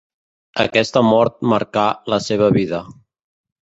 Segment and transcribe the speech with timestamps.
[0.63, 2.81] Aquesta mort marcà la seva vida.